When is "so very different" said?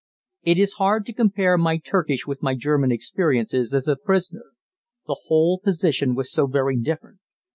6.31-7.19